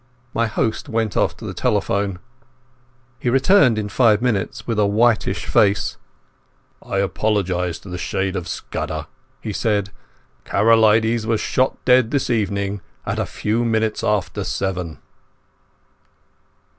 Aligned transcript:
My 0.33 0.47
host 0.47 0.89
went 0.89 1.15
off 1.15 1.37
to 1.37 1.45
the 1.45 1.53
telephone. 1.53 2.17
He 3.19 3.29
returned 3.29 3.77
in 3.77 3.87
five 3.87 4.19
minutes 4.19 4.65
with 4.65 4.79
a 4.79 4.87
whitish 4.87 5.45
face. 5.45 5.97
"I 6.81 6.97
apologize 6.97 7.77
to 7.81 7.89
the 7.89 7.99
shade 7.99 8.35
of 8.35 8.47
Scudder," 8.47 9.05
he 9.41 9.53
said. 9.53 9.91
"Karolides 10.43 11.27
was 11.27 11.39
shot 11.39 11.77
dead 11.85 12.09
this 12.09 12.31
evening 12.31 12.81
at 13.05 13.19
a 13.19 13.27
few 13.27 13.63
minutes 13.63 14.03
after 14.03 14.43
seven." 14.43 14.97